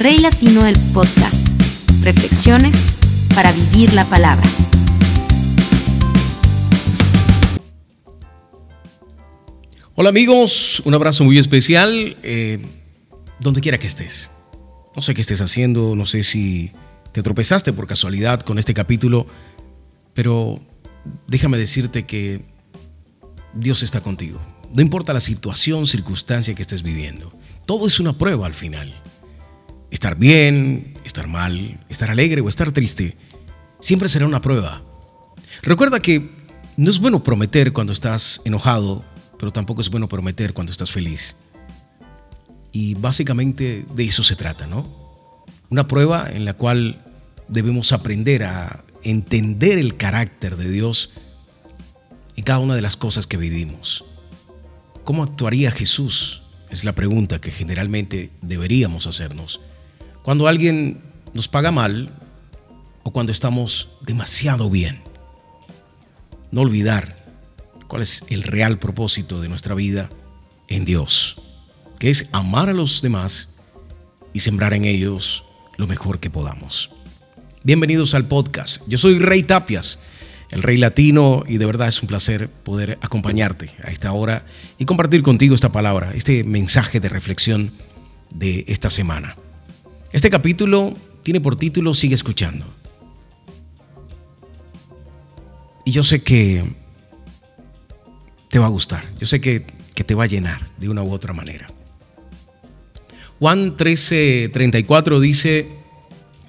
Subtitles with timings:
[0.00, 1.48] Rey Latino del Podcast.
[2.04, 2.86] Reflexiones
[3.34, 4.48] para vivir la palabra.
[9.96, 12.60] Hola amigos, un abrazo muy especial, eh,
[13.40, 14.30] donde quiera que estés.
[14.94, 16.70] No sé qué estés haciendo, no sé si
[17.10, 19.26] te tropezaste por casualidad con este capítulo,
[20.14, 20.60] pero
[21.26, 22.42] déjame decirte que
[23.52, 24.40] Dios está contigo.
[24.72, 27.32] No importa la situación, circunstancia que estés viviendo.
[27.66, 28.94] Todo es una prueba al final.
[29.98, 33.16] Estar bien, estar mal, estar alegre o estar triste,
[33.80, 34.80] siempre será una prueba.
[35.60, 36.30] Recuerda que
[36.76, 39.04] no es bueno prometer cuando estás enojado,
[39.40, 41.34] pero tampoco es bueno prometer cuando estás feliz.
[42.70, 45.44] Y básicamente de eso se trata, ¿no?
[45.68, 47.04] Una prueba en la cual
[47.48, 51.10] debemos aprender a entender el carácter de Dios
[52.36, 54.04] en cada una de las cosas que vivimos.
[55.02, 56.42] ¿Cómo actuaría Jesús?
[56.70, 59.60] Es la pregunta que generalmente deberíamos hacernos.
[60.28, 61.00] Cuando alguien
[61.32, 62.10] nos paga mal
[63.02, 65.00] o cuando estamos demasiado bien.
[66.50, 67.24] No olvidar
[67.86, 70.10] cuál es el real propósito de nuestra vida
[70.68, 71.40] en Dios,
[71.98, 73.48] que es amar a los demás
[74.34, 75.44] y sembrar en ellos
[75.78, 76.90] lo mejor que podamos.
[77.64, 78.82] Bienvenidos al podcast.
[78.86, 79.98] Yo soy Rey Tapias,
[80.50, 84.44] el Rey Latino, y de verdad es un placer poder acompañarte a esta hora
[84.76, 87.72] y compartir contigo esta palabra, este mensaje de reflexión
[88.28, 89.36] de esta semana.
[90.12, 92.64] Este capítulo tiene por título Sigue escuchando.
[95.84, 96.64] Y yo sé que
[98.48, 101.12] te va a gustar, yo sé que, que te va a llenar de una u
[101.12, 101.66] otra manera.
[103.38, 105.68] Juan 13, 34 dice,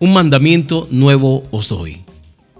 [0.00, 2.04] un mandamiento nuevo os doy,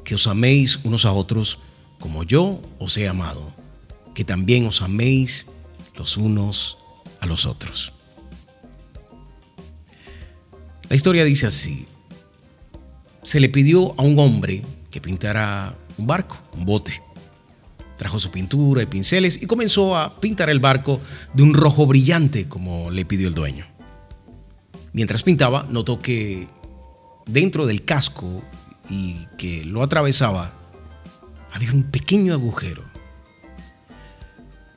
[0.05, 1.59] que os améis unos a otros
[1.99, 3.53] como yo os he amado,
[4.15, 5.49] que también os améis
[5.97, 6.79] los unos
[7.21, 7.93] a los otros.
[10.93, 11.87] La historia dice así,
[13.23, 17.03] se le pidió a un hombre que pintara un barco, un bote.
[17.97, 21.01] Trajo su pintura y pinceles y comenzó a pintar el barco
[21.33, 23.65] de un rojo brillante como le pidió el dueño.
[24.93, 26.47] Mientras pintaba, notó que
[27.25, 28.45] dentro del casco
[28.91, 30.53] y que lo atravesaba,
[31.55, 32.85] había un pequeño agujero.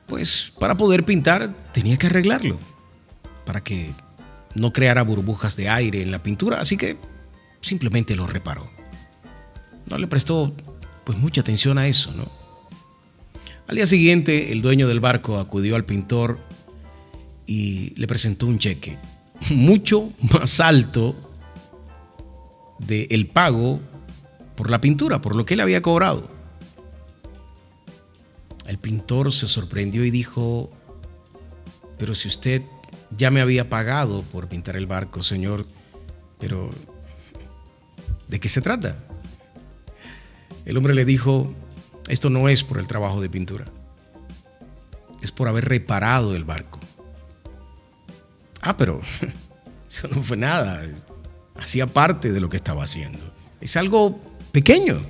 [0.06, 2.58] Pues para poder pintar tenía que arreglarlo,
[3.44, 3.92] para que
[4.56, 6.96] no creara burbujas de aire en la pintura, así que
[7.60, 8.70] simplemente lo reparó.
[9.88, 10.54] No le prestó
[11.04, 12.28] pues mucha atención a eso, ¿no?
[13.68, 16.38] Al día siguiente, el dueño del barco acudió al pintor
[17.46, 18.98] y le presentó un cheque
[19.50, 21.14] mucho más alto
[22.78, 23.80] del el pago
[24.54, 26.28] por la pintura, por lo que él había cobrado.
[28.66, 30.70] El pintor se sorprendió y dijo,
[31.98, 32.62] pero si usted
[33.10, 35.66] ya me había pagado por pintar el barco, señor,
[36.38, 36.70] pero
[38.28, 38.96] ¿de qué se trata?
[40.64, 41.52] El hombre le dijo,
[42.08, 43.64] esto no es por el trabajo de pintura,
[45.22, 46.80] es por haber reparado el barco.
[48.60, 49.00] Ah, pero
[49.90, 50.82] eso no fue nada,
[51.56, 53.32] hacía parte de lo que estaba haciendo.
[53.60, 54.20] Es algo
[54.52, 55.00] pequeño.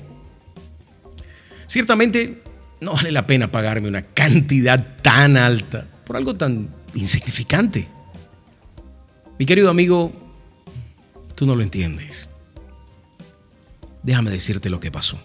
[1.66, 2.42] Ciertamente
[2.80, 7.88] no vale la pena pagarme una cantidad tan alta por algo tan insignificante.
[9.38, 10.12] Mi querido amigo,
[11.34, 12.28] tú no lo entiendes.
[14.02, 15.18] Déjame decirte lo que pasó.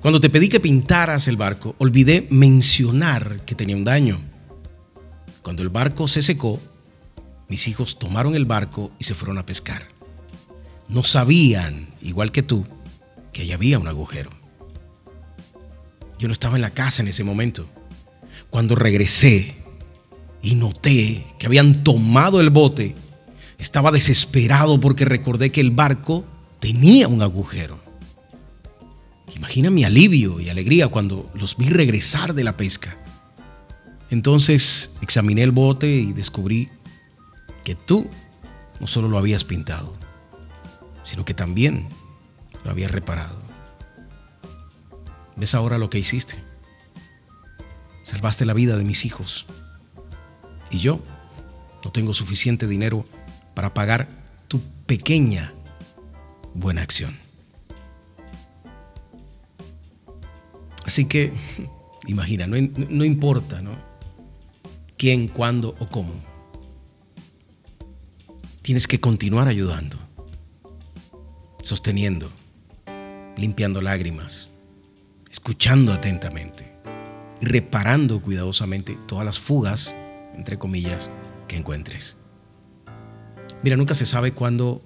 [0.00, 4.20] Cuando te pedí que pintaras el barco, olvidé mencionar que tenía un daño.
[5.42, 6.60] Cuando el barco se secó,
[7.48, 9.88] mis hijos tomaron el barco y se fueron a pescar.
[10.88, 12.66] No sabían, igual que tú,
[13.32, 14.30] que allá había un agujero.
[16.18, 17.68] Yo no estaba en la casa en ese momento.
[18.50, 19.59] Cuando regresé
[20.42, 22.94] y noté que habían tomado el bote,
[23.58, 26.24] estaba desesperado porque recordé que el barco
[26.60, 27.78] tenía un agujero.
[29.36, 32.96] Imagina mi alivio y alegría cuando los vi regresar de la pesca.
[34.10, 36.68] Entonces examiné el bote y descubrí
[37.64, 38.08] que tú
[38.80, 39.94] no solo lo habías pintado,
[41.04, 41.88] sino que también
[42.64, 43.38] lo habías reparado.
[45.36, 46.36] ¿Ves ahora lo que hiciste?
[48.02, 49.46] Salvaste la vida de mis hijos.
[50.70, 51.00] Y yo
[51.84, 53.06] no tengo suficiente dinero
[53.54, 54.08] para pagar
[54.48, 55.52] tu pequeña
[56.54, 57.16] buena acción.
[60.84, 61.32] Así que,
[62.06, 62.56] imagina, no,
[63.04, 63.62] importa.
[64.96, 66.30] ¿Quién, cuándo o cómo?
[68.70, 69.96] tienes que continuar ayudando,
[71.62, 72.30] sosteniendo,
[73.36, 74.48] limpiando lágrimas,
[75.28, 76.72] escuchando atentamente
[77.40, 79.94] y reparando cuidadosamente todas las fugas,
[80.40, 81.10] entre comillas,
[81.46, 82.16] que encuentres.
[83.62, 84.82] Mira, nunca se sabe cuándo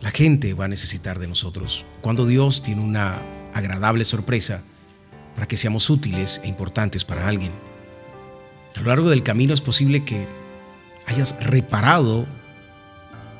[0.00, 3.14] la gente va a necesitar de nosotros, cuando Dios tiene una
[3.54, 4.62] agradable sorpresa
[5.34, 7.52] para que seamos útiles e importantes para alguien.
[8.74, 10.26] A lo largo del camino es posible que
[11.06, 12.26] hayas reparado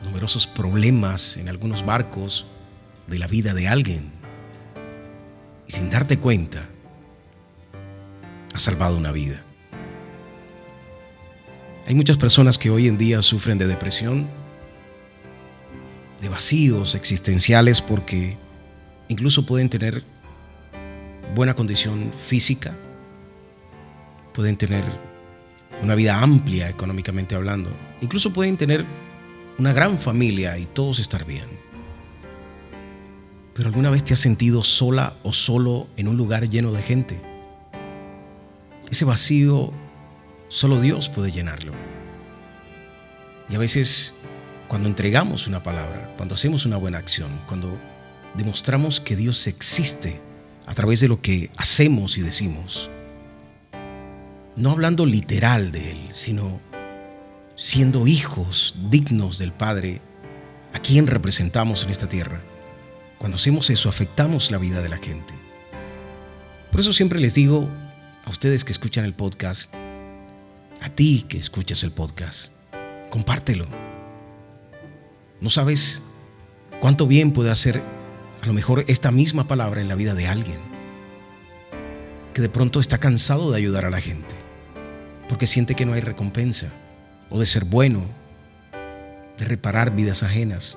[0.05, 2.46] numerosos problemas en algunos barcos
[3.08, 4.12] de la vida de alguien.
[5.67, 6.69] Y sin darte cuenta,
[8.55, 9.45] has salvado una vida.
[11.87, 14.27] Hay muchas personas que hoy en día sufren de depresión,
[16.21, 18.37] de vacíos existenciales porque
[19.06, 20.03] incluso pueden tener
[21.37, 22.75] buena condición física,
[24.35, 24.83] pueden tener
[25.81, 28.85] una vida amplia económicamente hablando, incluso pueden tener
[29.56, 31.47] una gran familia y todos estar bien.
[33.55, 37.21] Pero alguna vez te has sentido sola o solo en un lugar lleno de gente.
[38.91, 39.73] Ese vacío
[40.48, 41.72] solo Dios puede llenarlo.
[43.48, 44.14] Y a veces
[44.69, 47.78] cuando entregamos una palabra, cuando hacemos una buena acción, cuando
[48.34, 50.20] demostramos que Dios existe
[50.66, 52.90] a través de lo que hacemos y decimos,
[54.56, 56.60] no hablando literal de Él, sino
[57.54, 60.00] siendo hijos dignos del Padre
[60.72, 62.40] a quien representamos en esta tierra.
[63.19, 65.34] Cuando hacemos eso, afectamos la vida de la gente.
[66.70, 67.69] Por eso siempre les digo
[68.25, 69.72] a ustedes que escuchan el podcast,
[70.81, 72.52] a ti que escuchas el podcast,
[73.11, 73.67] compártelo.
[75.40, 76.02] No sabes
[76.81, 77.82] cuánto bien puede hacer
[78.43, 80.61] a lo mejor esta misma palabra en la vida de alguien
[82.34, 84.34] que de pronto está cansado de ayudar a la gente
[85.28, 86.73] porque siente que no hay recompensa
[87.31, 88.05] o de ser bueno,
[89.38, 90.76] de reparar vidas ajenas.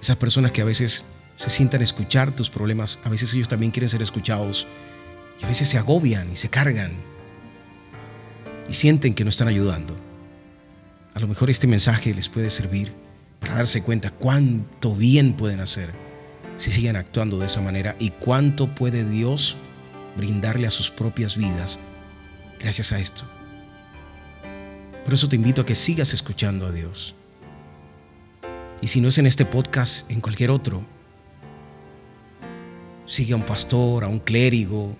[0.00, 1.04] Esas personas que a veces
[1.36, 4.66] se sientan escuchar tus problemas, a veces ellos también quieren ser escuchados
[5.40, 6.92] y a veces se agobian y se cargan
[8.68, 9.96] y sienten que no están ayudando.
[11.14, 12.92] A lo mejor este mensaje les puede servir
[13.40, 15.90] para darse cuenta cuánto bien pueden hacer
[16.58, 19.56] si siguen actuando de esa manera y cuánto puede Dios
[20.16, 21.78] brindarle a sus propias vidas
[22.58, 23.24] gracias a esto.
[25.04, 27.14] Por eso te invito a que sigas escuchando a Dios.
[28.80, 30.84] Y si no es en este podcast, en cualquier otro,
[33.06, 34.96] sigue a un pastor, a un clérigo,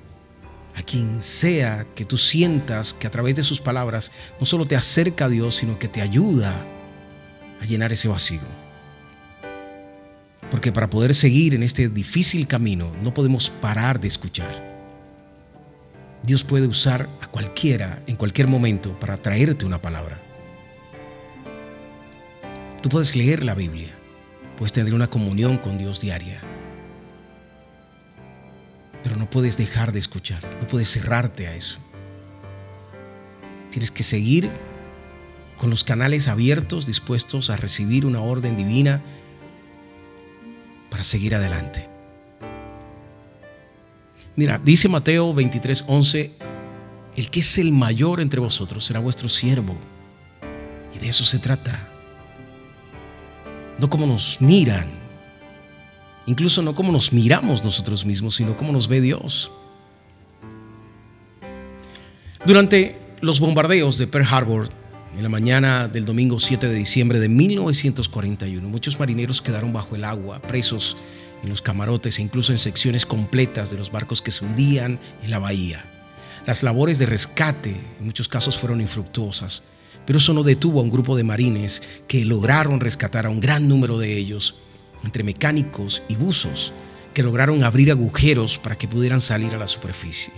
[0.76, 4.76] a quien sea que tú sientas que a través de sus palabras no solo te
[4.76, 6.66] acerca a Dios, sino que te ayuda
[7.60, 8.42] a llenar ese vacío.
[10.50, 14.76] Porque para poder seguir en este difícil camino no podemos parar de escuchar.
[16.22, 20.20] Dios puede usar a cualquiera en cualquier momento para traerte una palabra.
[22.82, 23.96] Tú puedes leer la Biblia,
[24.58, 26.42] puedes tener una comunión con Dios diaria,
[29.26, 31.80] no puedes dejar de escuchar, no puedes cerrarte a eso.
[33.72, 34.48] Tienes que seguir
[35.56, 39.02] con los canales abiertos, dispuestos a recibir una orden divina
[40.90, 41.88] para seguir adelante.
[44.36, 46.32] Mira, dice Mateo 23, 11,
[47.16, 49.76] el que es el mayor entre vosotros será vuestro siervo.
[50.94, 51.88] Y de eso se trata.
[53.80, 54.86] No como nos miran,
[56.26, 59.50] incluso no como nos miramos nosotros mismos, sino como nos ve Dios.
[62.44, 64.68] Durante los bombardeos de Pearl Harbor,
[65.16, 70.04] en la mañana del domingo 7 de diciembre de 1941, muchos marineros quedaron bajo el
[70.04, 70.96] agua, presos
[71.42, 75.30] en los camarotes e incluso en secciones completas de los barcos que se hundían en
[75.30, 75.84] la bahía.
[76.46, 79.64] Las labores de rescate en muchos casos fueron infructuosas,
[80.04, 83.68] pero eso no detuvo a un grupo de marines que lograron rescatar a un gran
[83.68, 84.56] número de ellos,
[85.04, 86.72] entre mecánicos y buzos,
[87.14, 90.32] que lograron abrir agujeros para que pudieran salir a la superficie.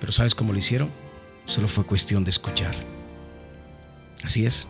[0.00, 0.90] Pero ¿sabes cómo lo hicieron?
[1.46, 2.74] Solo fue cuestión de escuchar.
[4.24, 4.66] Así es,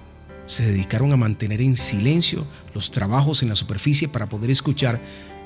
[0.46, 5.00] se dedicaron a mantener en silencio los trabajos en la superficie para poder escuchar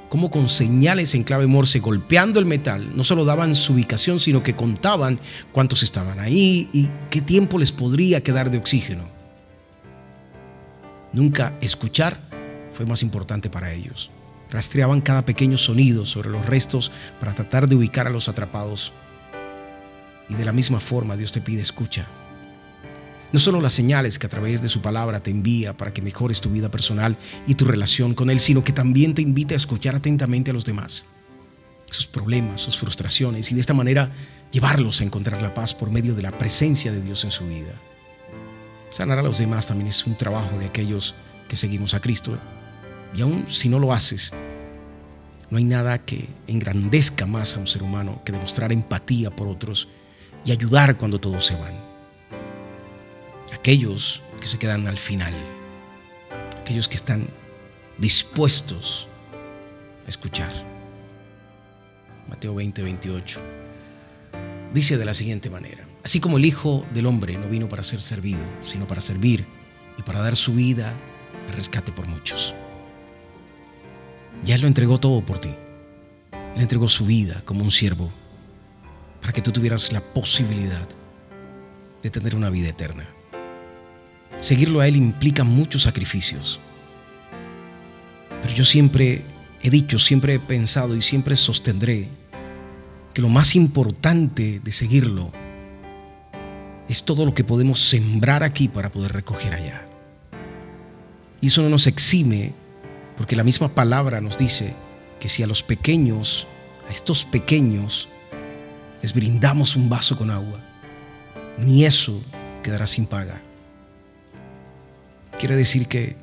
[0.08, 4.42] cómo con señales en clave morse golpeando el metal, no solo daban su ubicación, sino
[4.42, 5.20] que contaban
[5.52, 9.08] cuántos estaban ahí y qué tiempo les podría quedar de oxígeno.
[11.12, 12.25] Nunca escuchar
[12.76, 14.10] fue más importante para ellos.
[14.50, 18.92] Rastreaban cada pequeño sonido sobre los restos para tratar de ubicar a los atrapados.
[20.28, 22.06] Y de la misma forma Dios te pide escucha
[23.32, 26.40] no solo las señales que a través de su palabra te envía para que mejores
[26.40, 27.16] tu vida personal
[27.46, 30.64] y tu relación con Él, sino que también te invita a escuchar atentamente a los
[30.64, 31.04] demás,
[31.90, 34.12] sus problemas, sus frustraciones, y de esta manera
[34.52, 37.74] llevarlos a encontrar la paz por medio de la presencia de Dios en su vida.
[38.90, 41.14] Sanar a los demás también es un trabajo de aquellos
[41.48, 42.38] que seguimos a Cristo.
[43.16, 44.32] Y aún si no lo haces,
[45.50, 49.88] no hay nada que engrandezca más a un ser humano que demostrar empatía por otros
[50.44, 51.86] y ayudar cuando todos se van
[53.66, 55.34] aquellos que se quedan al final,
[56.60, 57.26] aquellos que están
[57.98, 59.08] dispuestos
[60.06, 60.52] a escuchar.
[62.28, 63.40] Mateo 20, 28.
[64.72, 68.00] Dice de la siguiente manera, así como el Hijo del Hombre no vino para ser
[68.00, 69.44] servido, sino para servir
[69.98, 70.94] y para dar su vida
[71.48, 72.54] de rescate por muchos.
[74.44, 75.50] Ya Él lo entregó todo por ti.
[76.54, 78.10] Él entregó su vida como un siervo
[79.20, 80.88] para que tú tuvieras la posibilidad
[82.02, 83.08] de tener una vida eterna.
[84.38, 86.60] Seguirlo a Él implica muchos sacrificios.
[88.42, 89.24] Pero yo siempre
[89.62, 92.08] he dicho, siempre he pensado y siempre sostendré
[93.12, 95.32] que lo más importante de seguirlo
[96.88, 99.86] es todo lo que podemos sembrar aquí para poder recoger allá.
[101.40, 102.52] Y eso no nos exime,
[103.16, 104.74] porque la misma palabra nos dice
[105.18, 106.46] que si a los pequeños,
[106.88, 108.08] a estos pequeños,
[109.02, 110.60] les brindamos un vaso con agua,
[111.58, 112.22] ni eso
[112.62, 113.40] quedará sin paga.
[115.38, 116.16] Quiere decir que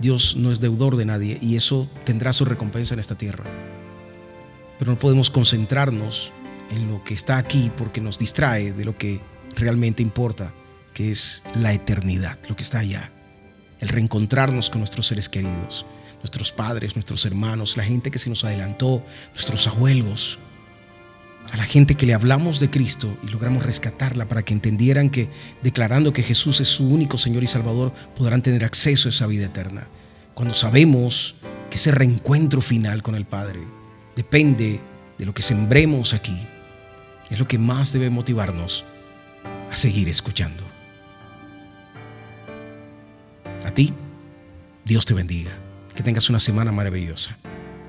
[0.00, 3.44] Dios no es deudor de nadie y eso tendrá su recompensa en esta tierra.
[4.78, 6.32] Pero no podemos concentrarnos
[6.70, 9.20] en lo que está aquí porque nos distrae de lo que
[9.56, 10.52] realmente importa,
[10.94, 13.10] que es la eternidad, lo que está allá.
[13.80, 15.84] El reencontrarnos con nuestros seres queridos,
[16.18, 20.38] nuestros padres, nuestros hermanos, la gente que se nos adelantó, nuestros abuelos,
[21.52, 25.30] a la gente que le hablamos de Cristo y logramos rescatarla para que entendieran que
[25.62, 29.46] declarando que Jesús es su único Señor y Salvador podrán tener acceso a esa vida
[29.46, 29.88] eterna.
[30.34, 31.36] Cuando sabemos
[31.70, 33.60] que ese reencuentro final con el Padre
[34.14, 34.80] depende
[35.16, 36.38] de lo que sembremos aquí,
[37.30, 38.84] es lo que más debe motivarnos
[39.70, 40.64] a seguir escuchando.
[43.64, 43.92] A ti,
[44.84, 45.67] Dios te bendiga.
[45.98, 47.36] Que tengas una semana maravillosa,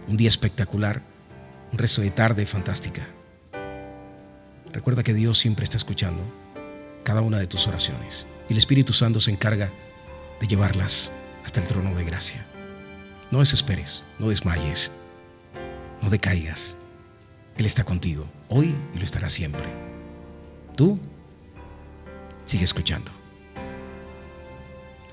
[0.07, 1.03] un día espectacular,
[1.71, 3.07] un resto de tarde fantástica.
[4.73, 6.23] Recuerda que Dios siempre está escuchando
[7.03, 9.71] cada una de tus oraciones y el Espíritu Santo se encarga
[10.41, 11.11] de llevarlas
[11.45, 12.43] hasta el trono de gracia.
[13.29, 14.91] No desesperes, no desmayes,
[16.01, 16.75] no decaigas.
[17.57, 19.67] Él está contigo hoy y lo estará siempre.
[20.75, 20.97] Tú
[22.47, 23.11] sigue escuchando.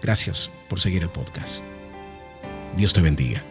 [0.01, 1.63] Gracias por seguir el podcast.
[2.77, 3.43] Dios te bendiga.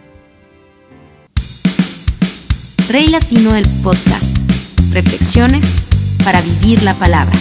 [2.89, 4.37] Rey Latino el podcast.
[4.91, 5.75] Reflexiones
[6.23, 7.35] para vivir la palabra.